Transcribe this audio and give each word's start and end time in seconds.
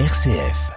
RCF. 0.00 0.72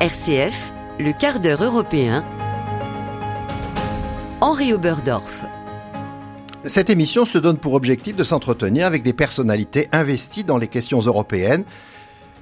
RCF, 0.00 0.72
le 0.98 1.12
quart 1.12 1.38
d'heure 1.38 1.62
européen. 1.62 2.24
Henri 4.40 4.72
Oberdorf. 4.72 5.44
Cette 6.64 6.90
émission 6.90 7.24
se 7.24 7.38
donne 7.38 7.58
pour 7.58 7.74
objectif 7.74 8.16
de 8.16 8.24
s'entretenir 8.24 8.84
avec 8.84 9.04
des 9.04 9.12
personnalités 9.12 9.86
investies 9.92 10.42
dans 10.42 10.58
les 10.58 10.66
questions 10.66 10.98
européennes. 10.98 11.62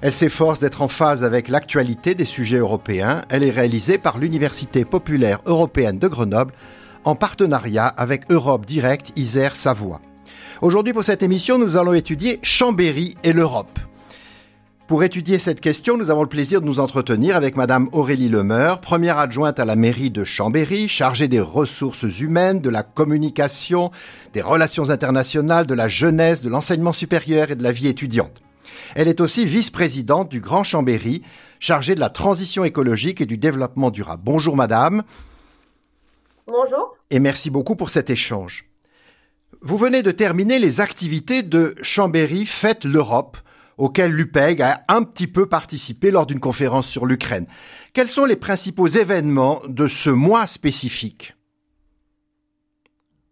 Elle 0.00 0.12
s'efforce 0.12 0.60
d'être 0.60 0.82
en 0.82 0.88
phase 0.88 1.24
avec 1.24 1.48
l'actualité 1.48 2.14
des 2.14 2.24
sujets 2.24 2.58
européens. 2.58 3.22
Elle 3.30 3.42
est 3.42 3.50
réalisée 3.50 3.98
par 3.98 4.18
l'Université 4.18 4.84
populaire 4.84 5.40
européenne 5.46 5.98
de 5.98 6.08
Grenoble 6.08 6.52
en 7.04 7.14
partenariat 7.14 7.86
avec 7.86 8.30
Europe 8.30 8.66
Direct 8.66 9.12
Isère 9.16 9.56
Savoie. 9.56 10.00
Aujourd'hui 10.62 10.92
pour 10.92 11.04
cette 11.04 11.22
émission, 11.22 11.58
nous 11.58 11.76
allons 11.76 11.94
étudier 11.94 12.38
Chambéry 12.42 13.14
et 13.22 13.32
l'Europe. 13.32 13.78
Pour 14.86 15.02
étudier 15.02 15.38
cette 15.38 15.62
question, 15.62 15.96
nous 15.96 16.10
avons 16.10 16.22
le 16.22 16.28
plaisir 16.28 16.60
de 16.60 16.66
nous 16.66 16.78
entretenir 16.78 17.36
avec 17.36 17.56
Madame 17.56 17.88
Aurélie 17.92 18.28
Lemeur, 18.28 18.82
première 18.82 19.18
adjointe 19.18 19.58
à 19.58 19.64
la 19.64 19.76
mairie 19.76 20.10
de 20.10 20.24
Chambéry, 20.24 20.88
chargée 20.88 21.26
des 21.26 21.40
ressources 21.40 22.02
humaines, 22.20 22.60
de 22.60 22.68
la 22.68 22.82
communication, 22.82 23.90
des 24.34 24.42
relations 24.42 24.90
internationales, 24.90 25.66
de 25.66 25.72
la 25.72 25.88
jeunesse, 25.88 26.42
de 26.42 26.50
l'enseignement 26.50 26.92
supérieur 26.92 27.50
et 27.50 27.56
de 27.56 27.62
la 27.62 27.72
vie 27.72 27.88
étudiante. 27.88 28.43
Elle 28.94 29.08
est 29.08 29.20
aussi 29.20 29.46
vice-présidente 29.46 30.28
du 30.28 30.40
Grand 30.40 30.64
Chambéry, 30.64 31.22
chargée 31.60 31.94
de 31.94 32.00
la 32.00 32.10
transition 32.10 32.64
écologique 32.64 33.20
et 33.20 33.26
du 33.26 33.38
développement 33.38 33.90
durable. 33.90 34.22
Bonjour 34.24 34.56
Madame. 34.56 35.02
Bonjour. 36.46 36.96
Et 37.10 37.20
merci 37.20 37.50
beaucoup 37.50 37.76
pour 37.76 37.90
cet 37.90 38.10
échange. 38.10 38.66
Vous 39.62 39.78
venez 39.78 40.02
de 40.02 40.10
terminer 40.10 40.58
les 40.58 40.80
activités 40.80 41.42
de 41.42 41.74
Chambéry 41.80 42.44
Fête 42.44 42.84
l'Europe, 42.84 43.38
auquel 43.78 44.10
l'UPEG 44.10 44.60
a 44.60 44.82
un 44.88 45.02
petit 45.02 45.26
peu 45.26 45.46
participé 45.48 46.10
lors 46.10 46.26
d'une 46.26 46.40
conférence 46.40 46.86
sur 46.86 47.06
l'Ukraine. 47.06 47.46
Quels 47.92 48.10
sont 48.10 48.24
les 48.24 48.36
principaux 48.36 48.86
événements 48.86 49.62
de 49.66 49.88
ce 49.88 50.10
mois 50.10 50.46
spécifique? 50.46 51.34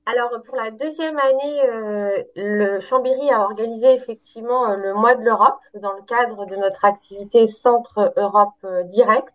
Alors 0.04 0.30
pour 0.44 0.56
la 0.56 0.72
deuxième 0.72 1.16
année, 1.16 1.62
euh, 1.64 2.22
le 2.34 2.80
Chambéry 2.80 3.30
a 3.30 3.42
organisé 3.42 3.94
effectivement 3.94 4.68
euh, 4.68 4.76
le 4.76 4.94
mois 4.94 5.14
de 5.14 5.22
l'Europe 5.22 5.60
dans 5.74 5.92
le 5.92 6.02
cadre 6.02 6.44
de 6.46 6.56
notre 6.56 6.84
activité 6.84 7.46
Centre 7.46 8.12
Europe 8.16 8.54
euh, 8.64 8.82
Direct. 8.84 9.34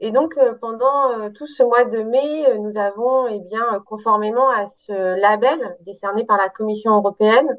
Et 0.00 0.10
donc 0.10 0.34
pendant 0.60 1.30
tout 1.30 1.46
ce 1.46 1.62
mois 1.62 1.84
de 1.84 2.02
mai, 2.02 2.58
nous 2.58 2.76
avons, 2.76 3.28
eh 3.28 3.38
bien, 3.38 3.80
conformément 3.86 4.50
à 4.50 4.66
ce 4.66 4.92
label 5.20 5.76
décerné 5.82 6.24
par 6.24 6.38
la 6.38 6.48
Commission 6.48 6.96
européenne, 6.96 7.56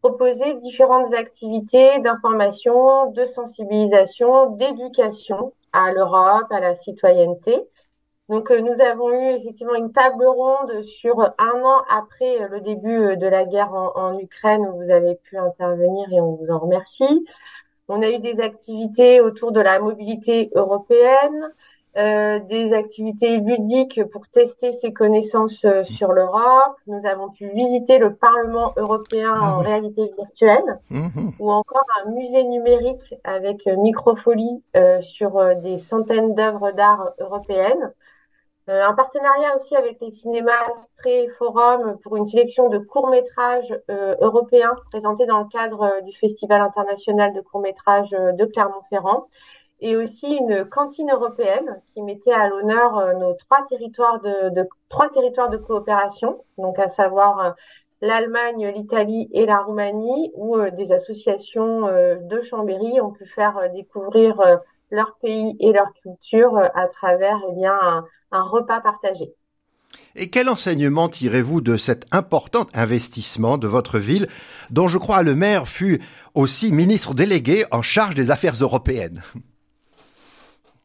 proposer 0.00 0.54
différentes 0.54 1.14
activités 1.14 2.00
d'information, 2.00 3.12
de 3.12 3.24
sensibilisation, 3.24 4.50
d'éducation 4.56 5.52
à 5.72 5.92
l'Europe, 5.92 6.50
à 6.50 6.58
la 6.58 6.74
citoyenneté. 6.74 7.62
Donc 8.28 8.50
euh, 8.50 8.60
nous 8.60 8.80
avons 8.80 9.10
eu 9.12 9.36
effectivement 9.36 9.74
une 9.74 9.92
table 9.92 10.26
ronde 10.26 10.82
sur 10.82 11.20
un 11.20 11.62
an 11.62 11.82
après 11.88 12.42
euh, 12.42 12.48
le 12.48 12.60
début 12.60 12.98
euh, 12.98 13.16
de 13.16 13.26
la 13.26 13.44
guerre 13.44 13.72
en, 13.72 13.92
en, 13.94 14.18
Ukraine 14.18 14.66
où 14.66 14.82
vous 14.82 14.90
avez 14.90 15.14
pu 15.14 15.38
intervenir 15.38 16.12
et 16.12 16.20
on 16.20 16.32
vous 16.32 16.50
en 16.50 16.58
remercie. 16.58 17.24
On 17.88 18.02
a 18.02 18.08
eu 18.08 18.18
des 18.18 18.40
activités 18.40 19.20
autour 19.20 19.52
de 19.52 19.60
la 19.60 19.78
mobilité 19.78 20.50
européenne, 20.56 21.52
euh, 21.96 22.40
des 22.40 22.74
activités 22.74 23.38
ludiques 23.38 24.04
pour 24.12 24.28
tester 24.28 24.72
ses 24.72 24.92
connaissances 24.92 25.64
euh, 25.64 25.82
sur 25.82 26.12
l'Europe. 26.12 26.76
Nous 26.86 27.06
avons 27.06 27.30
pu 27.30 27.48
visiter 27.48 27.96
le 27.96 28.14
Parlement 28.14 28.74
européen 28.76 29.32
ah 29.34 29.56
en 29.56 29.58
réalité 29.60 30.02
virtuelle 30.18 30.78
mmh 30.90 31.06
ou 31.38 31.50
encore 31.50 31.86
un 32.04 32.10
musée 32.10 32.44
numérique 32.44 33.14
avec 33.24 33.66
euh, 33.66 33.76
microfolie 33.76 34.62
euh, 34.76 35.00
sur 35.00 35.56
des 35.62 35.78
centaines 35.78 36.34
d'œuvres 36.34 36.72
d'art 36.72 37.12
européennes. 37.18 37.92
Un 38.68 38.94
partenariat 38.94 39.54
aussi 39.56 39.76
avec 39.76 40.00
les 40.00 40.10
cinémas 40.10 40.74
Stré 40.76 41.28
Forum 41.38 41.98
pour 42.02 42.16
une 42.16 42.26
sélection 42.26 42.68
de 42.68 42.78
courts-métrages 42.78 43.78
européens 44.20 44.74
présentés 44.90 45.26
dans 45.26 45.38
le 45.38 45.48
cadre 45.48 46.02
du 46.02 46.12
Festival 46.12 46.60
international 46.60 47.32
de 47.32 47.40
courts-métrages 47.40 48.10
de 48.10 48.44
Clermont-Ferrand. 48.44 49.28
Et 49.80 49.96
aussi 49.96 50.26
une 50.26 50.64
cantine 50.64 51.10
européenne 51.10 51.82
qui 51.92 52.02
mettait 52.02 52.32
à 52.32 52.48
l'honneur 52.48 52.96
euh, 52.98 53.12
nos 53.14 53.34
trois 53.34 53.64
territoires 53.68 54.20
de, 54.22 54.48
de, 54.48 54.66
trois 54.88 55.10
territoires 55.10 55.50
de 55.50 55.58
coopération, 55.58 56.42
donc 56.56 56.78
à 56.78 56.88
savoir 56.88 57.40
euh, 57.40 57.50
l'Allemagne, 58.00 58.68
l'Italie 58.74 59.28
et 59.32 59.44
la 59.44 59.58
Roumanie, 59.58 60.32
où 60.34 60.56
euh, 60.56 60.70
des 60.70 60.92
associations 60.92 61.82
de 61.82 62.40
Chambéry 62.40 63.00
ont 63.02 63.10
pu 63.10 63.26
faire 63.26 63.70
découvrir 63.72 64.42
leur 64.90 65.16
pays 65.16 65.56
et 65.60 65.72
leur 65.72 65.92
culture 66.02 66.56
à 66.56 66.88
travers 66.88 67.38
eh 67.48 67.52
bien 67.52 68.04
un 68.32 68.42
repas 68.42 68.80
partagé. 68.80 69.34
Et 70.14 70.30
quel 70.30 70.48
enseignement 70.48 71.08
tirez-vous 71.08 71.60
de 71.60 71.76
cet 71.76 72.06
important 72.12 72.66
investissement 72.74 73.58
de 73.58 73.66
votre 73.66 73.98
ville, 73.98 74.28
dont 74.70 74.88
je 74.88 74.98
crois 74.98 75.22
le 75.22 75.34
maire 75.34 75.68
fut 75.68 76.02
aussi 76.34 76.72
ministre 76.72 77.14
délégué 77.14 77.64
en 77.70 77.82
charge 77.82 78.14
des 78.14 78.30
affaires 78.30 78.54
européennes? 78.60 79.22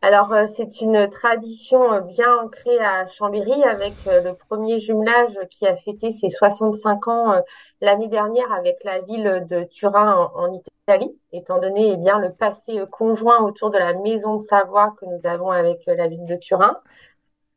Alors, 0.03 0.33
euh, 0.33 0.47
c'est 0.47 0.81
une 0.81 1.07
tradition 1.11 1.93
euh, 1.93 1.99
bien 1.99 2.35
ancrée 2.37 2.79
à 2.79 3.07
Chambéry 3.07 3.63
avec 3.63 3.93
euh, 4.07 4.23
le 4.23 4.33
premier 4.33 4.79
jumelage 4.79 5.37
qui 5.51 5.67
a 5.67 5.75
fêté 5.75 6.11
ses 6.11 6.31
65 6.31 7.07
ans 7.07 7.35
l'année 7.81 8.07
dernière 8.07 8.51
avec 8.51 8.83
la 8.83 9.01
ville 9.01 9.45
de 9.47 9.63
Turin 9.65 10.31
en, 10.33 10.51
Italie, 10.53 11.15
étant 11.33 11.59
donné 11.59 11.91
eh 11.91 11.97
bien 11.97 12.17
le 12.17 12.33
passé 12.33 12.79
conjoint 12.91 13.43
autour 13.43 13.69
de 13.69 13.77
la 13.77 13.93
maison 13.93 14.37
de 14.37 14.41
Savoie 14.41 14.95
que 14.99 15.05
nous 15.05 15.19
avons 15.29 15.51
avec 15.51 15.83
la 15.85 16.07
ville 16.07 16.25
de 16.25 16.35
Turin. 16.35 16.79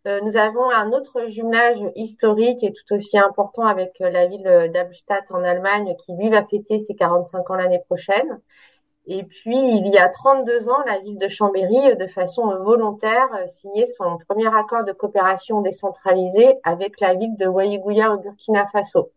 Nous 0.06 0.36
avons 0.36 0.70
un 0.70 0.92
autre 0.92 1.28
jumelage 1.28 1.78
historique 1.94 2.62
et 2.62 2.72
tout 2.72 2.94
aussi 2.94 3.18
important 3.18 3.64
avec 3.64 3.96
la 4.00 4.26
ville 4.26 4.70
d'Albstadt 4.72 5.30
en 5.30 5.42
Allemagne 5.42 5.94
qui 5.96 6.12
lui 6.14 6.28
va 6.28 6.44
fêter 6.44 6.78
ses 6.78 6.94
45 6.94 7.50
ans 7.50 7.54
l'année 7.54 7.80
prochaine. 7.86 8.40
Et 9.06 9.22
puis, 9.24 9.56
il 9.56 9.88
y 9.92 9.98
a 9.98 10.08
32 10.08 10.70
ans, 10.70 10.82
la 10.86 10.98
ville 10.98 11.18
de 11.18 11.28
Chambéry, 11.28 11.96
de 11.96 12.06
façon 12.06 12.54
volontaire, 12.62 13.28
signait 13.48 13.86
son 13.86 14.18
premier 14.28 14.48
accord 14.48 14.84
de 14.84 14.92
coopération 14.92 15.60
décentralisée 15.60 16.54
avec 16.64 17.00
la 17.00 17.14
ville 17.14 17.36
de 17.36 17.46
Ouaïgouya 17.46 18.12
au 18.12 18.18
Burkina 18.18 18.66
Faso. 18.72 19.10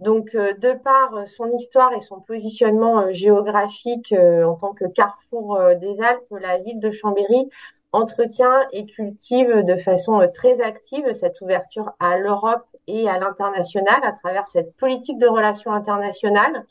Donc, 0.00 0.34
euh, 0.34 0.52
de 0.54 0.72
par 0.72 1.28
son 1.28 1.50
histoire 1.52 1.92
et 1.94 2.00
son 2.02 2.20
positionnement 2.20 3.00
euh, 3.00 3.12
géographique 3.12 4.12
euh, 4.12 4.44
en 4.44 4.56
tant 4.56 4.74
que 4.74 4.86
carrefour 4.86 5.58
des 5.80 6.00
Alpes, 6.02 6.22
la 6.30 6.58
ville 6.58 6.80
de 6.80 6.90
Chambéry 6.90 7.48
entretient 7.94 8.66
et 8.72 8.86
cultive 8.86 9.64
de 9.64 9.76
façon 9.76 10.20
très 10.34 10.60
active 10.60 11.12
cette 11.14 11.40
ouverture 11.40 11.92
à 12.00 12.18
l'Europe 12.18 12.66
et 12.86 13.08
à 13.08 13.18
l'international 13.18 14.00
à 14.02 14.12
travers 14.12 14.48
cette 14.48 14.74
politique 14.76 15.18
de 15.18 15.28
relations 15.28 15.72
internationales 15.72 16.64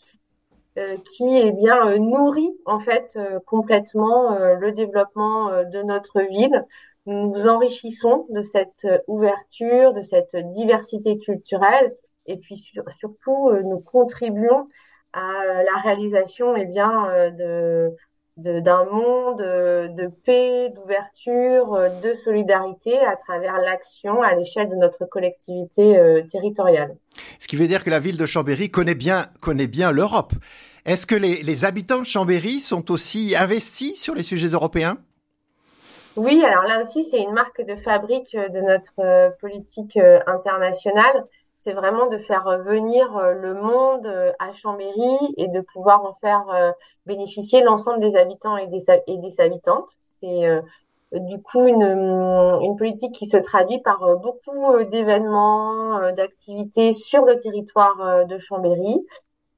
euh, 0.80 0.98
qui 1.16 1.38
eh 1.38 1.52
bien 1.52 1.88
euh, 1.88 2.00
nourrit 2.00 2.52
en 2.66 2.80
fait 2.80 3.12
euh, 3.16 3.40
complètement 3.46 4.36
le 4.40 4.72
développement 4.72 5.50
de 5.64 5.84
notre 5.84 6.22
ville. 6.22 6.66
Nous 7.06 7.30
nous 7.30 7.48
enrichissons 7.48 8.26
de 8.30 8.42
cette 8.42 8.88
ouverture, 9.08 9.94
de 9.94 10.02
cette 10.02 10.36
diversité 10.54 11.18
culturelle, 11.20 11.96
et 12.26 12.38
puis 12.38 12.56
surtout 12.98 13.52
nous 13.64 13.80
contribuons 13.82 14.68
à 15.12 15.44
la 15.64 15.82
réalisation 15.84 16.56
eh 16.56 16.66
bien 16.66 17.32
de 17.32 17.92
d'un 18.38 18.86
monde 18.86 19.38
de 19.38 20.08
paix, 20.26 20.70
d'ouverture, 20.76 21.78
de 22.04 22.14
solidarité 22.16 22.98
à 23.00 23.16
travers 23.16 23.60
l'action 23.60 24.24
à 24.24 24.34
l'échelle 24.36 24.70
de 24.70 24.76
notre 24.76 25.06
collectivité 25.06 26.24
territoriale. 26.32 26.96
Ce 27.40 27.48
qui 27.48 27.56
veut 27.56 27.68
dire 27.68 27.84
que 27.84 27.92
la 27.92 28.00
ville 28.00 28.18
de 28.18 28.26
Chambéry 28.26 28.72
connaît 28.72 28.96
bien, 28.96 29.28
connaît 29.40 29.68
bien 29.68 29.92
l'Europe. 29.92 30.34
Est-ce 30.86 31.06
que 31.06 31.16
les, 31.16 31.44
les, 31.44 31.64
habitants 31.64 32.00
de 32.00 32.06
Chambéry 32.06 32.60
sont 32.60 32.92
aussi 32.92 33.36
investis 33.38 34.02
sur 34.02 34.16
les 34.16 34.24
sujets 34.24 34.48
européens? 34.48 34.98
Oui, 36.16 36.44
alors 36.46 36.64
là 36.64 36.82
aussi, 36.82 37.04
c'est 37.04 37.22
une 37.22 37.34
marque 37.34 37.62
de 37.66 37.76
fabrique 37.78 38.36
de 38.36 38.62
notre 38.62 39.00
euh, 39.00 39.30
politique 39.42 39.98
euh, 39.98 40.20
internationale. 40.28 41.26
C'est 41.64 41.74
vraiment 41.74 42.08
de 42.08 42.18
faire 42.18 42.60
venir 42.64 43.16
euh, 43.18 43.34
le 43.34 43.54
monde 43.54 44.08
à 44.40 44.52
Chambéry 44.54 45.34
et 45.38 45.48
de 45.48 45.62
pouvoir 45.62 46.04
en 46.04 46.14
faire 46.16 46.74
bénéficier 47.06 47.62
l'ensemble 47.62 48.00
des 48.00 48.16
habitants 48.16 48.58
et 48.58 48.68
des, 48.68 48.86
et 49.08 49.18
des 49.18 49.42
habitantes. 49.42 49.90
C'est 50.20 50.62
du 51.12 51.42
coup 51.42 51.68
une, 51.68 51.84
une, 51.84 52.76
politique 52.78 53.14
qui 53.14 53.28
se 53.28 53.38
traduit 53.38 53.80
par 53.82 54.18
beaucoup 54.18 54.84
d'événements, 54.86 56.12
d'activités 56.14 56.92
sur 56.94 57.26
le 57.26 57.38
territoire 57.40 58.26
de 58.26 58.38
Chambéry 58.38 59.06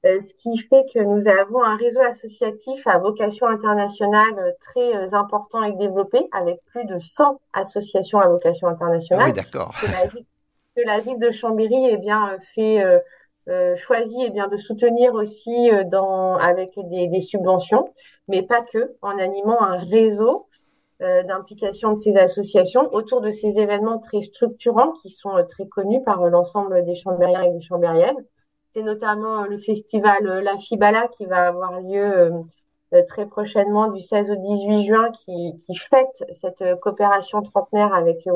ce 0.05 0.33
qui 0.35 0.57
fait 0.57 0.85
que 0.93 0.99
nous 0.99 1.27
avons 1.27 1.63
un 1.63 1.77
réseau 1.77 2.01
associatif 2.01 2.85
à 2.85 2.99
vocation 2.99 3.47
internationale 3.47 4.55
très 4.61 5.13
important 5.13 5.63
et 5.63 5.73
développé, 5.73 6.27
avec 6.31 6.59
plus 6.65 6.85
de 6.85 6.99
100 6.99 7.39
associations 7.53 8.19
à 8.19 8.27
vocation 8.27 8.67
internationale. 8.67 9.27
oui, 9.27 9.33
d'accord. 9.33 9.73
Que, 10.75 10.85
la 10.85 10.99
ville 10.99 11.19
de 11.19 11.31
Chambéry 11.31 11.87
eh 11.89 11.97
bien, 11.97 12.37
fait 12.53 12.83
euh, 13.47 13.75
choisi 13.75 14.15
eh 14.25 14.31
bien 14.31 14.47
de 14.47 14.57
soutenir 14.57 15.13
aussi 15.13 15.71
euh, 15.71 15.83
dans 15.83 16.35
avec 16.35 16.73
des, 16.89 17.07
des, 17.07 17.21
subventions, 17.21 17.93
mais 18.27 18.41
pas 18.41 18.61
que, 18.61 18.95
en 19.01 19.19
animant 19.19 19.61
un 19.61 19.77
réseau 19.77 20.47
euh, 21.01 21.21
d'implication 21.23 21.93
de 21.93 21.99
ces 21.99 22.17
associations 22.17 22.91
autour 22.93 23.21
de 23.21 23.29
ces 23.29 23.59
événements 23.59 23.99
très 23.99 24.21
structurants 24.21 24.93
qui 24.93 25.11
sont 25.11 25.37
euh, 25.37 25.43
très 25.43 25.67
connus 25.67 26.01
par 26.03 26.25
l'ensemble 26.27 26.83
des 26.85 26.95
chambériens 26.95 27.41
et 27.43 27.51
des 27.51 27.61
chambériennes. 27.61 28.17
C'est 28.69 28.81
notamment 28.81 29.43
le 29.43 29.57
festival 29.59 30.23
La 30.39 30.57
Fibala 30.57 31.07
qui 31.09 31.25
va 31.25 31.47
avoir 31.47 31.79
lieu 31.81 32.31
très 33.07 33.25
prochainement 33.25 33.91
du 33.91 34.01
16 34.01 34.31
au 34.31 34.35
18 34.35 34.85
juin 34.85 35.11
qui, 35.11 35.53
fête 35.75 36.23
cette 36.33 36.63
coopération 36.79 37.41
trentenaire 37.41 37.93
avec 37.93 38.27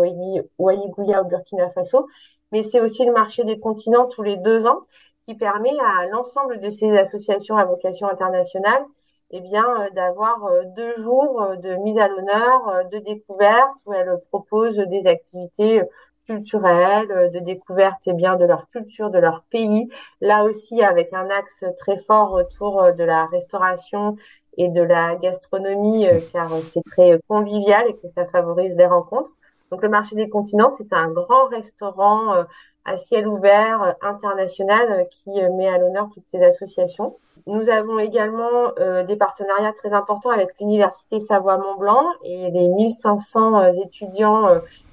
Ouaïgouya 0.58 1.22
au 1.22 1.26
Burkina 1.26 1.70
Faso. 1.70 2.08
Mais 2.52 2.64
c'est 2.64 2.82
aussi 2.82 3.06
le 3.06 3.14
marché 3.14 3.44
des 3.44 3.60
continents 3.60 4.08
tous 4.08 4.24
les 4.24 4.38
deux 4.38 4.66
ans 4.66 4.82
qui 5.28 5.36
permet 5.36 5.78
à 5.80 6.08
l'ensemble 6.08 6.60
de 6.60 6.70
ces 6.72 6.98
associations 6.98 7.58
à 7.58 7.66
vocation 7.66 8.08
internationale 8.08 8.84
eh 9.32 9.42
bien, 9.42 9.66
euh, 9.82 9.90
d'avoir 9.92 10.46
euh, 10.46 10.64
deux 10.76 10.96
jours 10.98 11.42
euh, 11.42 11.56
de 11.56 11.76
mise 11.76 11.98
à 11.98 12.08
l'honneur, 12.08 12.86
de 12.92 12.98
découverte, 13.00 13.70
où 13.86 13.94
elles 13.94 14.18
proposent 14.30 14.78
des 14.78 15.08
activités 15.08 15.84
culturelles, 16.30 17.32
de 17.34 17.40
découverte 17.40 18.02
eh 18.06 18.14
bien, 18.14 18.36
de 18.36 18.46
leur 18.46 18.70
culture, 18.70 19.10
de 19.10 19.18
leur 19.20 19.44
pays. 19.50 19.90
Là 20.22 20.44
aussi, 20.44 20.84
avec 20.84 21.12
un 21.14 21.30
axe 21.30 21.64
très 21.78 21.98
fort 21.98 22.34
autour 22.34 22.94
de 22.94 23.04
la 23.04 23.26
restauration 23.26 24.16
et 24.58 24.70
de 24.70 24.82
la 24.82 25.16
gastronomie, 25.16 26.06
car 26.34 26.50
c'est 26.50 26.84
très 26.84 27.20
convivial 27.28 27.86
et 27.90 27.96
que 27.96 28.08
ça 28.08 28.26
favorise 28.26 28.76
les 28.76 28.86
rencontres. 28.86 29.32
Donc 29.72 29.84
le 29.84 29.90
marché 29.90 30.16
des 30.16 30.30
continents, 30.30 30.70
c'est 30.70 30.94
un 30.94 31.10
grand 31.10 31.46
restaurant 31.46 32.34
euh, 32.34 32.44
à 32.86 32.98
ciel 32.98 33.28
ouvert 33.28 33.84
euh, 33.84 33.92
international 34.02 34.92
euh, 34.92 35.04
qui 35.04 35.30
met 35.58 35.68
à 35.68 35.78
l'honneur 35.78 36.10
toutes 36.14 36.28
ces 36.28 36.42
associations. 36.44 37.16
Nous 37.48 37.70
avons 37.70 37.98
également 37.98 38.74
des 39.08 39.16
partenariats 39.16 39.72
très 39.74 39.92
importants 39.92 40.30
avec 40.30 40.50
l'Université 40.60 41.20
Savoie-Mont-Blanc 41.20 42.06
et 42.24 42.52
les 42.52 42.68
1500 42.68 43.74
étudiants 43.74 44.50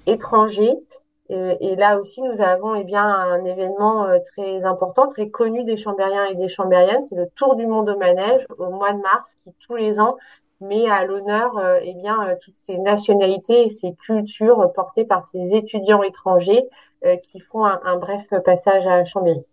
étrangers. 0.07 0.79
Et, 1.29 1.75
là 1.77 1.99
aussi, 1.99 2.23
nous 2.23 2.41
avons 2.41 2.75
eh 2.75 2.85
bien 2.85 3.05
un 3.05 3.45
événement 3.45 4.07
très 4.33 4.65
important, 4.65 5.09
très 5.09 5.29
connu 5.29 5.65
des 5.65 5.77
Chambériens 5.77 6.27
et 6.27 6.35
des 6.35 6.49
Chambériennes. 6.49 7.03
C'est 7.05 7.17
le 7.17 7.29
Tour 7.35 7.57
du 7.57 7.67
monde 7.67 7.89
au 7.89 7.99
manège 7.99 8.47
au 8.59 8.71
mois 8.71 8.93
de 8.93 9.01
mars, 9.01 9.37
qui 9.43 9.53
tous 9.67 9.75
les 9.75 9.99
ans 9.99 10.17
met 10.61 10.89
à 10.89 11.05
l'honneur 11.05 11.59
euh, 11.59 11.79
eh 11.83 11.95
bien 11.95 12.17
euh, 12.27 12.35
toutes 12.41 12.57
ces 12.59 12.79
nationalités 12.79 13.67
et 13.67 13.71
ces 13.71 13.95
cultures 13.95 14.73
portées 14.75 15.05
par 15.05 15.27
ces 15.27 15.55
étudiants 15.55 16.03
étrangers 16.03 16.65
euh, 17.05 17.17
qui 17.17 17.41
font 17.41 17.65
un, 17.65 17.97
bref 17.97 18.27
passage 18.45 18.87
à 18.87 19.05
Chambéry. 19.05 19.45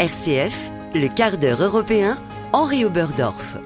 RCF, 0.00 0.72
le 0.94 1.08
quart 1.08 1.38
d'heure 1.38 1.62
européen, 1.62 2.18
Henri 2.52 2.84
Oberdorf. 2.84 3.56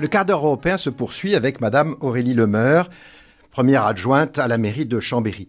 Le 0.00 0.08
quart 0.08 0.24
d'heure 0.24 0.44
européen 0.44 0.76
se 0.76 0.90
poursuit 0.90 1.36
avec 1.36 1.60
Madame 1.60 1.94
Aurélie 2.00 2.34
Lemeur, 2.34 2.90
première 3.52 3.84
adjointe 3.84 4.38
à 4.38 4.48
la 4.48 4.58
mairie 4.58 4.86
de 4.86 4.98
Chambéry. 4.98 5.46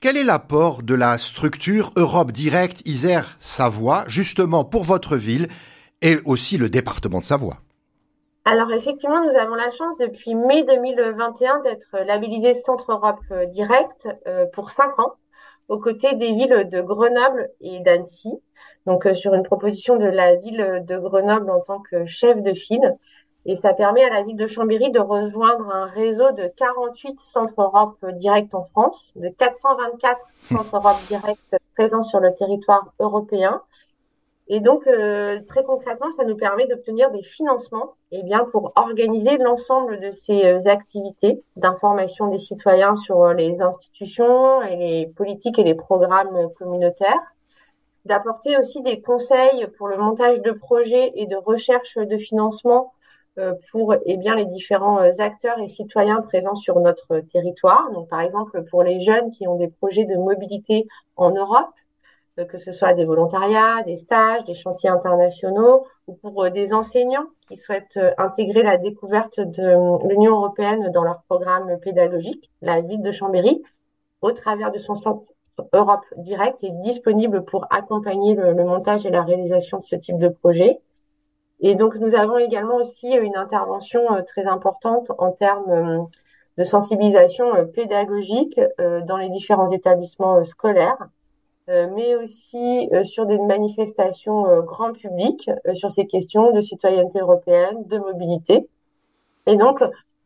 Quel 0.00 0.16
est 0.16 0.24
l'apport 0.24 0.82
de 0.84 0.94
la 0.94 1.18
structure 1.18 1.92
Europe 1.96 2.30
Direct 2.30 2.82
Isère 2.86 3.36
Savoie 3.40 4.04
justement 4.06 4.64
pour 4.64 4.84
votre 4.84 5.16
ville 5.16 5.48
et 6.02 6.18
aussi 6.24 6.56
le 6.56 6.68
département 6.68 7.18
de 7.18 7.24
Savoie? 7.24 7.56
Alors 8.44 8.72
effectivement, 8.72 9.22
nous 9.24 9.36
avons 9.36 9.54
la 9.54 9.70
chance 9.70 9.98
depuis 9.98 10.34
mai 10.36 10.62
2021 10.62 11.62
d'être 11.62 11.98
labellisé 12.06 12.54
Centre 12.54 12.92
Europe 12.92 13.20
euh, 13.32 13.44
Direct 13.46 14.08
euh, 14.26 14.46
pour 14.52 14.70
cinq 14.70 14.98
ans 14.98 15.14
aux 15.68 15.78
côtés 15.78 16.14
des 16.14 16.32
villes 16.32 16.68
de 16.70 16.80
Grenoble 16.80 17.48
et 17.60 17.80
d'Annecy. 17.80 18.30
Donc 18.86 19.06
euh, 19.06 19.14
sur 19.14 19.34
une 19.34 19.42
proposition 19.42 19.96
de 19.96 20.06
la 20.06 20.36
ville 20.36 20.84
de 20.86 20.98
Grenoble 20.98 21.50
en 21.50 21.60
tant 21.60 21.80
que 21.80 22.06
chef 22.06 22.42
de 22.42 22.54
file. 22.54 22.96
Et 23.46 23.56
ça 23.56 23.72
permet 23.72 24.04
à 24.04 24.10
la 24.10 24.22
ville 24.22 24.36
de 24.36 24.46
Chambéry 24.46 24.90
de 24.90 25.00
rejoindre 25.00 25.70
un 25.74 25.86
réseau 25.86 26.30
de 26.32 26.50
48 26.56 27.18
centres 27.20 27.54
Europe 27.58 27.96
directs 28.12 28.54
en 28.54 28.64
France, 28.64 29.12
de 29.16 29.28
424 29.28 30.20
centres 30.28 30.76
Europe 30.76 30.98
directs 31.08 31.56
présents 31.74 32.02
sur 32.02 32.20
le 32.20 32.34
territoire 32.34 32.92
européen. 32.98 33.62
Et 34.52 34.58
donc, 34.58 34.86
euh, 34.88 35.40
très 35.46 35.62
concrètement, 35.62 36.10
ça 36.10 36.24
nous 36.24 36.36
permet 36.36 36.66
d'obtenir 36.66 37.12
des 37.12 37.22
financements 37.22 37.94
eh 38.10 38.24
bien, 38.24 38.44
pour 38.50 38.72
organiser 38.74 39.38
l'ensemble 39.38 40.00
de 40.00 40.10
ces 40.10 40.44
euh, 40.44 40.66
activités 40.66 41.44
d'information 41.54 42.26
des 42.26 42.40
citoyens 42.40 42.96
sur 42.96 43.32
les 43.32 43.62
institutions 43.62 44.60
et 44.62 44.74
les 44.74 45.06
politiques 45.06 45.60
et 45.60 45.64
les 45.64 45.76
programmes 45.76 46.52
communautaires, 46.58 47.20
d'apporter 48.04 48.58
aussi 48.58 48.82
des 48.82 49.00
conseils 49.00 49.66
pour 49.78 49.88
le 49.88 49.96
montage 49.96 50.40
de 50.40 50.52
projets 50.52 51.12
et 51.14 51.26
de 51.26 51.36
recherche 51.36 51.96
de 51.96 52.18
financement 52.18 52.92
euh, 53.38 53.54
pour 53.70 53.94
eh 54.04 54.16
bien, 54.16 54.34
les 54.34 54.44
différents 54.44 55.00
euh, 55.00 55.12
acteurs 55.18 55.58
et 55.60 55.68
citoyens 55.68 56.20
présents 56.20 56.56
sur 56.56 56.80
notre 56.80 57.20
territoire. 57.20 57.90
Donc, 57.92 58.08
par 58.08 58.20
exemple, 58.20 58.64
pour 58.64 58.82
les 58.82 59.00
jeunes 59.00 59.30
qui 59.30 59.46
ont 59.46 59.56
des 59.56 59.68
projets 59.68 60.04
de 60.04 60.16
mobilité 60.16 60.88
en 61.16 61.30
Europe, 61.30 61.70
euh, 62.38 62.44
que 62.44 62.58
ce 62.58 62.72
soit 62.72 62.92
des 62.92 63.04
volontariats, 63.04 63.82
des 63.84 63.96
stages, 63.96 64.44
des 64.46 64.54
chantiers 64.54 64.90
internationaux, 64.90 65.86
ou 66.08 66.14
pour 66.14 66.50
des 66.50 66.72
enseignants 66.74 67.26
qui 67.48 67.56
souhaitent 67.56 68.00
intégrer 68.18 68.64
la 68.64 68.78
découverte 68.78 69.38
de 69.38 70.08
l'Union 70.08 70.32
européenne 70.36 70.90
dans 70.92 71.04
leur 71.04 71.22
programme 71.28 71.78
pédagogique, 71.78 72.50
la 72.62 72.80
ville 72.80 73.02
de 73.02 73.12
Chambéry, 73.12 73.62
au 74.22 74.32
travers 74.32 74.72
de 74.72 74.78
son 74.78 74.96
centre 74.96 75.22
Europe 75.72 76.04
Direct, 76.16 76.62
est 76.64 76.70
disponible 76.82 77.44
pour 77.44 77.66
accompagner 77.70 78.34
le, 78.34 78.54
montage 78.64 79.06
et 79.06 79.10
la 79.10 79.22
réalisation 79.22 79.78
de 79.78 79.84
ce 79.84 79.96
type 79.96 80.18
de 80.18 80.28
projet. 80.28 80.80
Et 81.60 81.74
donc, 81.74 81.96
nous 81.96 82.14
avons 82.14 82.38
également 82.38 82.76
aussi 82.76 83.10
une 83.10 83.36
intervention 83.36 84.14
euh, 84.14 84.22
très 84.22 84.46
importante 84.46 85.12
en 85.18 85.30
termes 85.30 85.70
euh, 85.70 85.98
de 86.56 86.64
sensibilisation 86.64 87.54
euh, 87.54 87.64
pédagogique 87.64 88.58
dans 89.06 89.16
les 89.16 89.28
différents 89.28 89.70
établissements 89.70 90.44
scolaires, 90.44 90.98
mais 91.68 92.16
aussi 92.16 92.90
sur 93.04 93.26
des 93.26 93.38
manifestations 93.38 94.60
grand 94.62 94.92
public 94.92 95.48
sur 95.74 95.92
ces 95.92 96.06
questions 96.06 96.50
de 96.50 96.60
citoyenneté 96.60 97.20
européenne, 97.20 97.84
de 97.86 97.98
mobilité. 97.98 98.66
Et 99.46 99.54
donc, 99.54 99.80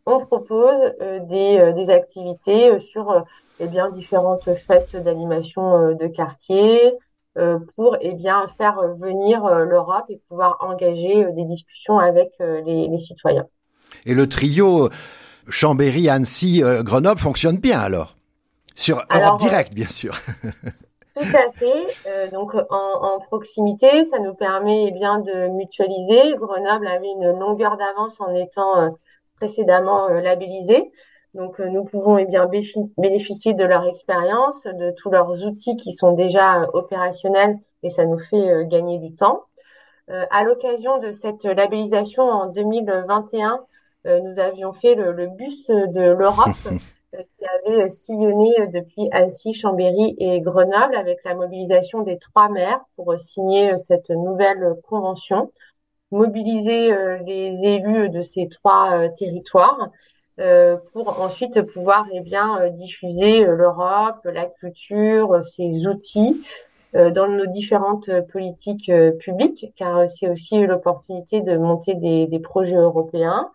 on 0.06 0.20
propose 0.24 0.94
des 1.28 1.90
activités 1.90 2.80
sur 2.80 3.24
eh 3.60 3.66
bien, 3.66 3.90
différentes 3.90 4.48
fêtes 4.66 4.96
d'animation 4.96 5.94
de 5.94 6.06
quartier, 6.08 6.94
euh, 7.36 7.58
pour 7.74 7.96
eh 8.00 8.12
bien 8.12 8.46
faire 8.56 8.76
venir 9.00 9.44
euh, 9.44 9.64
l'Europe 9.64 10.04
et 10.08 10.20
pouvoir 10.28 10.56
engager 10.60 11.24
euh, 11.24 11.32
des 11.32 11.42
discussions 11.42 11.98
avec 11.98 12.30
les, 12.38 12.86
les, 12.86 12.98
citoyens. 12.98 13.46
Et 14.06 14.14
le 14.14 14.28
trio 14.28 14.88
Chambéry, 15.48 16.08
Annecy, 16.08 16.62
Grenoble 16.82 17.18
fonctionne 17.18 17.56
bien 17.56 17.80
alors? 17.80 18.16
Sur 18.76 19.04
Europe 19.12 19.40
Direct, 19.40 19.74
bien 19.74 19.88
sûr. 19.88 20.14
Tout 21.16 21.36
à 21.36 21.50
fait. 21.50 21.86
Euh, 22.06 22.30
donc 22.30 22.54
en, 22.54 22.66
en, 22.70 23.18
proximité, 23.18 24.04
ça 24.04 24.20
nous 24.20 24.34
permet 24.34 24.86
eh 24.88 24.90
bien 24.92 25.18
de 25.18 25.48
mutualiser. 25.48 26.36
Grenoble 26.36 26.86
avait 26.86 27.10
une 27.10 27.36
longueur 27.36 27.76
d'avance 27.76 28.20
en 28.20 28.32
étant 28.32 28.96
précédemment 29.36 30.08
labellisé. 30.08 30.92
Donc, 31.34 31.58
euh, 31.58 31.68
nous 31.68 31.84
pouvons 31.84 32.16
eh 32.16 32.26
bien 32.26 32.48
bénéficier 32.96 33.54
de 33.54 33.64
leur 33.64 33.84
expérience, 33.86 34.62
de 34.64 34.92
tous 34.92 35.10
leurs 35.10 35.44
outils 35.44 35.76
qui 35.76 35.96
sont 35.96 36.12
déjà 36.12 36.62
euh, 36.62 36.66
opérationnels 36.72 37.58
et 37.82 37.90
ça 37.90 38.06
nous 38.06 38.18
fait 38.18 38.50
euh, 38.50 38.64
gagner 38.64 38.98
du 38.98 39.14
temps. 39.14 39.44
à 40.08 40.44
l'occasion 40.44 40.98
de 40.98 41.10
cette 41.12 41.44
labellisation 41.44 42.22
en 42.24 42.46
2021, 42.46 43.64
nous 44.04 44.38
avions 44.38 44.74
fait 44.74 44.94
le, 44.94 45.28
bus 45.28 45.68
de 45.70 46.10
l'Europe 46.10 46.60
qui 47.12 47.46
avait 47.56 47.88
sillonné 47.88 48.68
depuis 48.68 49.08
Annecy, 49.12 49.54
Chambéry 49.54 50.14
et 50.18 50.42
Grenoble 50.42 50.94
avec 50.94 51.24
la 51.24 51.34
mobilisation 51.34 52.02
des 52.02 52.18
trois 52.18 52.50
maires 52.50 52.82
pour 52.96 53.18
signer 53.18 53.78
cette 53.78 54.10
nouvelle 54.10 54.74
convention, 54.86 55.50
mobiliser 56.10 56.94
les 57.24 57.64
élus 57.64 58.10
de 58.10 58.20
ces 58.20 58.48
trois 58.48 59.08
territoires 59.16 59.90
pour 60.92 61.20
ensuite 61.20 61.62
pouvoir 61.62 62.06
eh 62.12 62.20
bien 62.20 62.60
euh, 62.60 62.70
diffuser 62.70 63.46
euh, 63.46 63.54
l'Europe, 63.54 64.20
la 64.24 64.46
culture, 64.46 65.44
ses 65.44 65.86
outils 65.86 66.44
dans 66.92 67.26
nos 67.26 67.46
différentes 67.46 68.08
politiques 68.30 68.88
publiques, 69.18 69.72
car 69.74 70.08
c'est 70.08 70.28
aussi 70.28 70.64
l'opportunité 70.64 71.40
de 71.40 71.56
monter 71.56 71.94
des, 71.94 72.28
des, 72.28 72.38
projets 72.38 72.76
européens, 72.76 73.50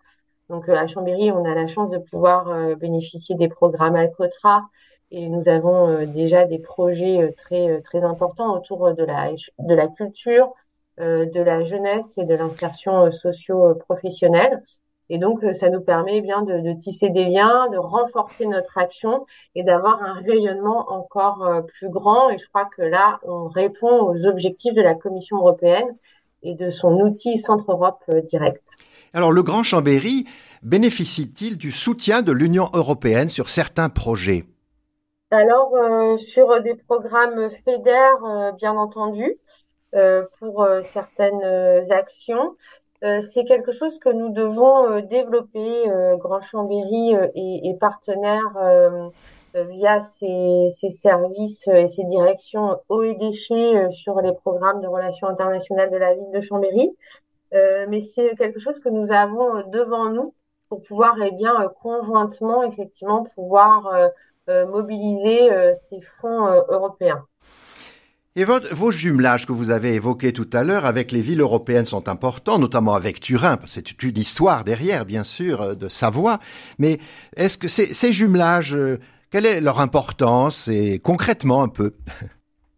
Donc 0.50 0.68
à 0.68 0.86
Chambéry, 0.86 1.32
on 1.32 1.46
a 1.46 1.54
la 1.54 1.66
chance 1.66 1.88
de 1.88 1.96
pouvoir 1.96 2.76
bénéficier 2.76 3.36
des 3.36 3.48
programmes 3.48 3.96
Alcotra 3.96 4.68
et 5.10 5.26
nous 5.30 5.48
avons 5.48 6.04
déjà 6.04 6.44
des 6.44 6.58
projets 6.58 7.32
très 7.38 7.80
très 7.80 8.02
importants 8.02 8.52
autour 8.54 8.92
de 8.92 9.04
la 9.04 9.30
de 9.58 9.74
la 9.74 9.88
culture, 9.88 10.52
de 10.98 11.40
la 11.40 11.64
jeunesse 11.64 12.18
et 12.18 12.24
de 12.24 12.34
l'insertion 12.34 13.10
socio-professionnelle. 13.10 14.62
Et 15.12 15.18
donc, 15.18 15.42
euh, 15.42 15.52
ça 15.52 15.68
nous 15.70 15.80
permet 15.80 16.18
eh 16.18 16.20
bien 16.20 16.42
de, 16.42 16.72
tisser 16.78 17.10
des 17.10 17.24
liens, 17.24 17.68
de 17.70 17.76
renforcer 17.76 18.46
notre 18.46 18.78
action 18.78 19.26
et 19.56 19.64
d'avoir 19.64 20.00
un 20.04 20.20
rayonnement 20.20 20.92
encore 20.92 21.44
euh, 21.44 21.62
plus 21.62 21.90
grand. 21.90 22.30
Et 22.30 22.38
je 22.38 22.46
crois 22.46 22.66
que 22.66 22.82
là, 22.82 23.18
on 23.24 23.48
répond 23.48 24.04
aux 24.04 24.26
objectifs 24.26 24.72
de 24.72 24.82
la 24.82 24.94
Commission 24.94 25.38
européenne 25.38 25.96
et 26.44 26.54
de 26.54 26.70
son 26.70 26.92
outil 27.00 27.38
Centre 27.38 27.72
Europe 27.72 28.04
euh, 28.08 28.20
Direct. 28.22 28.62
Alors, 29.12 29.32
le 29.32 29.42
Grand 29.42 29.64
Chambéry 29.64 30.26
bénéficie-t-il 30.62 31.58
du 31.58 31.72
soutien 31.72 32.22
de 32.22 32.30
l'Union 32.30 32.66
européenne 32.72 33.28
sur 33.28 33.50
certains 33.50 33.88
projets? 33.88 34.44
Alors, 35.32 35.72
sur 36.18 36.60
des 36.60 36.74
programmes 36.74 37.50
FEDER, 37.64 38.52
bien 38.56 38.76
entendu, 38.76 39.36
pour 40.40 40.66
certaines 40.82 41.44
actions. 41.90 42.56
Euh, 43.02 43.22
c'est 43.22 43.44
quelque 43.44 43.72
chose 43.72 43.98
que 43.98 44.10
nous 44.10 44.28
devons 44.28 44.90
euh, 44.90 45.00
développer. 45.00 45.90
Euh, 45.90 46.16
Grand 46.16 46.42
Chambéry 46.42 47.14
et, 47.34 47.74
partenaires 47.80 48.58
via 49.54 50.00
ses, 50.00 50.70
services 50.90 51.66
et 51.68 51.86
ses 51.86 52.04
directions 52.04 52.78
eau 52.88 53.02
et 53.02 53.14
déchets 53.14 53.90
sur 53.90 54.20
les 54.20 54.32
programmes 54.32 54.80
de 54.80 54.86
relations 54.86 55.28
internationales 55.28 55.90
de 55.90 55.96
la 55.96 56.14
ville 56.14 56.30
de 56.32 56.40
Chambéry. 56.40 56.90
mais 57.88 58.00
c'est 58.00 58.36
quelque 58.36 58.58
chose 58.60 58.78
que 58.80 58.88
nous 58.88 59.10
avons 59.12 59.68
devant 59.70 60.10
nous 60.10 60.34
pour 60.68 60.82
pouvoir 60.82 61.16
eh 61.22 61.32
bien 61.32 61.54
conjointement 61.82 62.62
effectivement 62.62 63.24
pouvoir 63.34 64.10
mobiliser 64.46 65.50
ces 65.88 66.00
fonds 66.20 66.46
européens. 66.68 67.24
Et 68.36 68.44
vos 68.44 68.92
jumelages 68.92 69.44
que 69.44 69.50
vous 69.50 69.70
avez 69.70 69.94
évoqués 69.94 70.32
tout 70.32 70.48
à 70.52 70.62
l'heure 70.62 70.86
avec 70.86 71.10
les 71.10 71.20
villes 71.20 71.40
européennes 71.40 71.84
sont 71.84 72.08
importants, 72.08 72.60
notamment 72.60 72.94
avec 72.94 73.18
Turin. 73.18 73.58
C'est 73.66 74.00
une 74.04 74.16
histoire 74.16 74.62
derrière, 74.62 75.04
bien 75.04 75.24
sûr, 75.24 75.62
euh, 75.62 75.74
de 75.74 75.88
Savoie. 75.88 76.38
Mais 76.78 76.98
est-ce 77.36 77.58
que 77.58 77.66
ces, 77.66 78.12
jumelages, 78.12 78.76
euh, 78.76 79.00
quelle 79.32 79.46
est 79.46 79.60
leur 79.60 79.80
importance 79.80 80.68
et 80.68 81.00
concrètement 81.00 81.64
un 81.64 81.68
peu? 81.68 81.96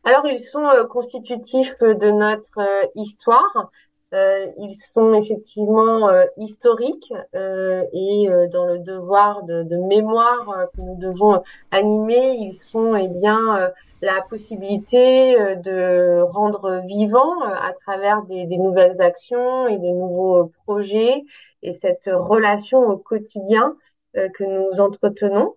Alors, 0.04 0.26
ils 0.26 0.40
sont 0.40 0.64
euh, 0.64 0.84
constitutifs 0.84 1.78
de 1.80 2.10
notre 2.10 2.88
histoire. 2.94 3.70
Euh, 4.12 4.46
ils 4.58 4.74
sont 4.74 5.14
effectivement 5.14 6.10
euh, 6.10 6.24
historiques 6.36 7.12
euh, 7.34 7.82
et 7.94 8.28
dans 8.52 8.66
le 8.66 8.78
devoir 8.78 9.42
de, 9.44 9.62
de 9.62 9.76
mémoire 9.76 10.68
que 10.74 10.82
nous 10.82 10.96
devons 10.96 11.42
animer, 11.70 12.36
ils 12.38 12.52
sont 12.52 12.94
eh 12.94 13.08
bien 13.08 13.72
la 14.02 14.20
possibilité 14.28 15.34
de 15.56 16.20
rendre 16.20 16.82
vivant 16.86 17.40
à 17.42 17.72
travers 17.72 18.22
des, 18.24 18.44
des, 18.46 18.58
nouvelles 18.58 19.00
actions 19.00 19.66
et 19.66 19.78
des 19.78 19.92
nouveaux 19.92 20.52
projets 20.66 21.22
et 21.62 21.72
cette 21.72 22.10
relation 22.12 22.80
au 22.80 22.98
quotidien 22.98 23.76
que 24.14 24.44
nous 24.44 24.80
entretenons. 24.80 25.54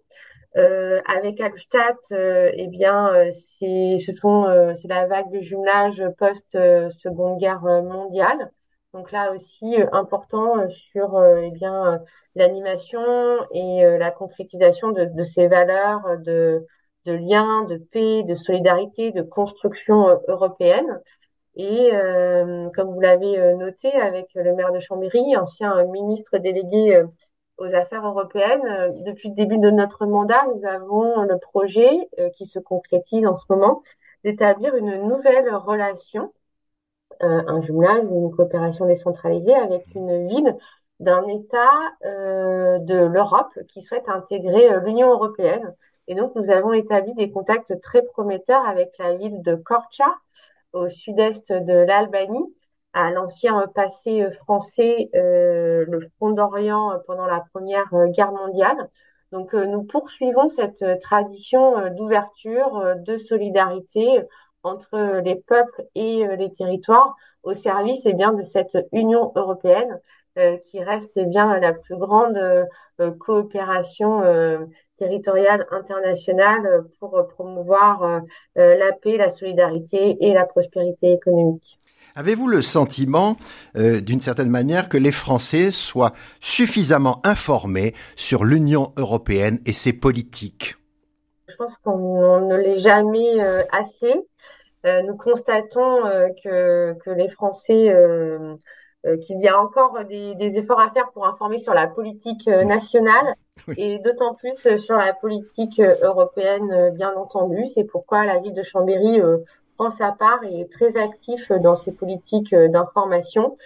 Euh, 0.57 1.01
avec 1.05 1.41
Alstadt, 1.41 1.97
euh, 2.13 2.49
eh 2.53 2.67
bien, 2.67 3.13
euh, 3.13 3.31
c'est 3.33 3.97
ce 3.97 4.13
sont 4.13 4.45
c'est 4.75 4.87
la 4.87 5.05
vague 5.07 5.29
de 5.31 5.41
jumelage 5.41 6.01
post 6.17 6.57
Seconde 6.91 7.39
Guerre 7.39 7.61
mondiale. 7.61 8.51
Donc 8.93 9.11
là 9.11 9.33
aussi 9.33 9.75
important 9.91 10.69
sur 10.69 11.21
eh 11.43 11.51
bien 11.51 11.99
l'animation 12.35 13.01
et 13.53 13.83
la 13.99 14.11
concrétisation 14.11 14.91
de, 14.91 15.05
de, 15.05 15.23
ces 15.23 15.47
valeurs 15.47 16.01
de 16.19 16.65
de 17.05 17.13
lien, 17.13 17.63
de 17.65 17.77
paix, 17.77 18.23
de 18.23 18.35
solidarité, 18.35 19.11
de 19.11 19.21
construction 19.21 20.21
européenne. 20.29 21.01
Et 21.57 21.91
comme 22.73 22.93
vous 22.93 23.01
l'avez 23.01 23.55
noté 23.55 23.91
avec 23.93 24.27
le 24.35 24.55
maire 24.55 24.71
de 24.71 24.79
Chambéry, 24.79 25.35
ancien 25.35 25.83
ministre 25.85 26.37
délégué 26.37 27.03
aux 27.57 27.73
affaires 27.73 28.05
européennes. 28.05 28.65
Euh, 28.65 28.89
depuis 29.05 29.29
le 29.29 29.35
début 29.35 29.57
de 29.57 29.69
notre 29.71 30.05
mandat, 30.05 30.45
nous 30.53 30.65
avons 30.65 31.23
le 31.23 31.37
projet 31.37 32.09
euh, 32.19 32.29
qui 32.29 32.45
se 32.45 32.59
concrétise 32.59 33.25
en 33.25 33.35
ce 33.35 33.45
moment 33.49 33.83
d'établir 34.23 34.75
une 34.75 35.07
nouvelle 35.07 35.53
relation, 35.53 36.33
euh, 37.23 37.43
un 37.47 37.61
jumelage 37.61 38.03
ou 38.09 38.27
une 38.27 38.35
coopération 38.35 38.85
décentralisée 38.85 39.53
avec 39.53 39.83
une 39.95 40.27
ville 40.27 40.57
d'un 40.99 41.27
État 41.27 41.71
de 42.03 42.95
l'Europe 43.05 43.51
qui 43.67 43.81
souhaite 43.81 44.07
intégrer 44.07 44.79
l'Union 44.79 45.11
européenne. 45.11 45.75
Et 46.07 46.15
donc, 46.15 46.33
nous 46.35 46.49
avons 46.49 46.71
établi 46.71 47.13
des 47.15 47.29
contacts 47.31 47.81
très 47.81 48.01
prometteurs 48.01 48.65
avec 48.65 48.97
la 48.97 49.15
ville 49.15 49.41
de 49.41 49.55
Korcha, 49.55 50.15
au 50.71 50.87
sud-est 50.87 51.51
de 51.51 51.73
l'Albanie, 51.73 52.55
à 52.95 53.11
l'ancien 53.11 53.67
passé 53.75 54.23
euh, 54.23 54.31
français, 54.31 55.09
euh, 55.15 55.85
le 55.87 55.99
Front 56.15 56.31
d'Orient 56.31 56.93
euh, 56.93 56.97
pendant 57.05 57.25
la 57.25 57.43
Première 57.53 57.91
Guerre 58.07 58.31
mondiale. 58.31 58.89
Donc 59.31 59.53
nous 59.53 59.83
poursuivons 59.83 60.47
cette 60.47 60.85
tradition 61.01 61.89
d'ouverture, 61.89 62.95
de 62.95 63.17
solidarité 63.17 64.21
entre 64.63 65.19
les 65.25 65.35
peuples 65.35 65.83
et 65.93 66.25
les 66.37 66.51
territoires 66.51 67.15
au 67.43 67.53
service 67.53 68.05
eh 68.05 68.13
bien 68.13 68.31
de 68.31 68.43
cette 68.43 68.77
Union 68.93 69.33
européenne 69.35 69.99
qui 70.67 70.81
reste 70.81 71.17
eh 71.17 71.25
bien 71.25 71.59
la 71.59 71.73
plus 71.73 71.97
grande 71.97 72.39
coopération 73.19 74.21
territoriale 74.95 75.65
internationale 75.71 76.85
pour 76.99 77.27
promouvoir 77.27 78.21
la 78.55 78.91
paix, 78.93 79.17
la 79.17 79.31
solidarité 79.31 80.17
et 80.21 80.33
la 80.33 80.45
prospérité 80.45 81.11
économique. 81.11 81.79
Avez-vous 82.17 82.47
le 82.47 82.61
sentiment, 82.61 83.35
euh, 83.75 83.99
d'une 83.99 84.21
certaine 84.21 84.49
manière, 84.49 84.87
que 84.87 84.95
les 84.95 85.11
Français 85.11 85.71
soient 85.71 86.13
suffisamment 86.39 87.19
informés 87.25 87.93
sur 88.15 88.45
l'Union 88.45 88.93
européenne 88.95 89.59
et 89.65 89.73
ses 89.73 89.91
politiques? 89.91 90.77
Je 91.49 91.55
pense 91.57 91.75
qu'on 91.83 92.47
ne 92.47 92.55
l'est 92.55 92.77
jamais 92.77 93.43
euh, 93.43 93.63
assez. 93.73 94.13
Euh, 94.85 95.01
nous 95.01 95.17
constatons 95.17 96.03
que, 96.41 96.93
que, 97.03 97.09
les 97.09 97.27
Français, 97.27 97.93
qu'il 99.21 99.41
y 99.41 99.49
a 99.49 99.59
encore 99.59 100.05
des, 100.05 100.35
des, 100.35 100.57
efforts 100.57 100.79
à 100.79 100.91
faire 100.91 101.11
pour 101.11 101.27
informer 101.27 101.59
sur 101.59 101.73
la 101.73 101.87
politique 101.87 102.47
nationale 102.47 103.33
et 103.77 103.99
d'autant 103.99 104.35
plus 104.35 104.77
sur 104.77 104.95
la 104.95 105.13
politique 105.13 105.81
européenne, 106.01 106.91
bien 106.95 107.13
entendu. 107.15 107.65
C'est 107.65 107.83
pourquoi 107.83 108.25
la 108.25 108.39
ville 108.39 108.53
de 108.53 108.63
Chambéry 108.63 109.19
prend 109.77 109.89
sa 109.89 110.11
part 110.11 110.43
et 110.43 110.61
est 110.61 110.71
très 110.71 110.97
actif 110.97 111.51
dans 111.51 111.75
ses 111.75 111.91
politiques 111.91 112.53
euh, 112.53 112.67
d'information, 112.67 113.57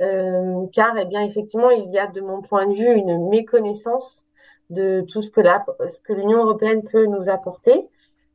euh, 0.00 0.66
car 0.72 0.96
eh 0.98 1.04
bien 1.06 1.22
effectivement 1.22 1.70
il 1.70 1.90
y 1.90 1.98
a 1.98 2.06
de 2.06 2.20
mon 2.20 2.42
point 2.42 2.66
de 2.66 2.74
vue 2.74 2.94
une 2.94 3.28
méconnaissance 3.28 4.24
de 4.70 5.04
tout 5.08 5.22
ce 5.22 5.30
que 5.30 5.40
la, 5.40 5.64
ce 5.88 5.98
que 6.00 6.12
l'Union 6.12 6.44
européenne 6.44 6.82
peut 6.82 7.06
nous 7.06 7.28
apporter, 7.28 7.88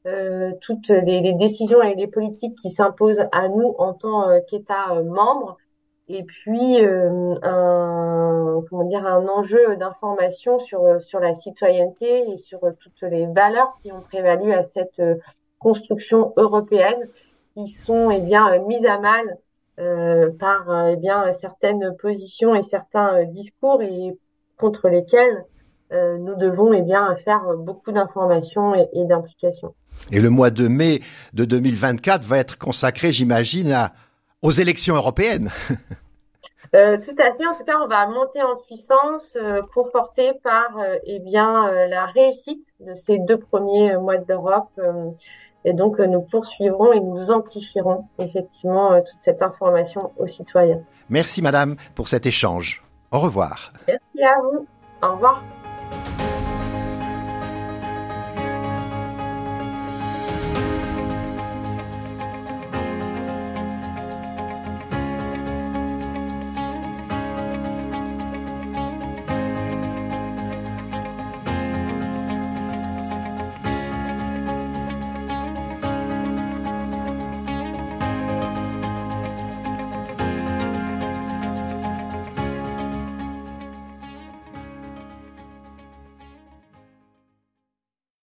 euh, 0.07 0.53
toutes 0.61 0.87
les, 0.89 1.21
les, 1.21 1.33
décisions 1.33 1.81
et 1.83 1.93
les 1.93 2.07
politiques 2.07 2.57
qui 2.57 2.71
s'imposent 2.71 3.23
à 3.31 3.49
nous 3.49 3.75
en 3.77 3.93
tant 3.93 4.27
euh, 4.29 4.39
qu'État 4.49 4.93
euh, 4.93 5.03
membre, 5.03 5.57
et 6.07 6.23
puis 6.23 6.83
un 6.83 8.61
comment 8.69 8.83
dire 8.83 9.05
un 9.05 9.27
enjeu 9.27 9.77
d'information 9.77 10.59
sur 10.59 11.01
sur 11.01 11.19
la 11.19 11.35
citoyenneté 11.35 12.31
et 12.31 12.37
sur 12.37 12.59
toutes 12.79 13.03
les 13.03 13.27
valeurs 13.27 13.77
qui 13.81 13.91
ont 13.93 14.01
prévalu 14.01 14.51
à 14.51 14.63
cette 14.63 15.01
construction 15.61 16.33
européenne 16.37 17.07
qui 17.55 17.67
sont 17.67 18.11
eh 18.11 18.19
bien 18.19 18.51
euh, 18.53 18.65
mises 18.67 18.85
à 18.85 18.99
mal 18.99 19.37
euh, 19.79 20.29
par 20.39 20.69
euh, 20.69 20.91
eh 20.93 20.95
bien 20.95 21.33
certaines 21.33 21.95
positions 22.01 22.55
et 22.55 22.63
certains 22.63 23.23
discours 23.25 23.81
et 23.81 24.17
contre 24.57 24.89
lesquels 24.89 25.45
nous 25.93 26.35
devons 26.35 26.71
eh 26.71 26.81
bien 26.81 27.13
faire 27.17 27.41
beaucoup 27.57 27.91
d'informations 27.91 28.73
et, 28.73 28.87
et 28.93 29.03
d'implications. 29.03 29.73
Et 30.09 30.21
le 30.21 30.29
mois 30.29 30.49
de 30.49 30.69
mai 30.69 31.01
de 31.33 31.43
2024 31.43 32.23
va 32.23 32.37
être 32.37 32.57
consacré, 32.57 33.11
j'imagine, 33.11 33.89
aux 34.41 34.51
élections 34.51 34.95
européennes. 34.95 35.51
Euh, 36.73 36.97
tout 36.97 37.15
à 37.17 37.35
fait. 37.35 37.45
En 37.45 37.53
tout 37.53 37.65
cas, 37.65 37.77
on 37.83 37.87
va 37.87 38.07
monter 38.07 38.41
en 38.41 38.55
puissance, 38.55 39.33
euh, 39.35 39.61
conforté 39.73 40.31
par 40.41 40.77
euh, 40.77 40.95
eh 41.03 41.19
bien 41.19 41.69
la 41.87 42.05
réussite 42.05 42.65
de 42.79 42.95
ces 42.95 43.19
deux 43.19 43.37
premiers 43.37 43.97
mois 43.97 44.17
d'Europe. 44.17 44.69
Et 45.65 45.73
donc, 45.73 45.99
euh, 45.99 46.07
nous 46.07 46.21
poursuivrons 46.21 46.91
et 46.91 46.99
nous 46.99 47.31
amplifierons 47.31 48.05
effectivement 48.19 48.93
euh, 48.93 49.01
toute 49.01 49.19
cette 49.21 49.41
information 49.41 50.11
aux 50.17 50.27
citoyens. 50.27 50.81
Merci, 51.09 51.41
Madame, 51.41 51.75
pour 51.95 52.07
cet 52.07 52.25
échange. 52.25 52.83
Au 53.11 53.19
revoir. 53.19 53.71
Merci 53.87 54.23
à 54.23 54.39
vous. 54.41 54.65
Au 55.03 55.13
revoir. 55.13 55.43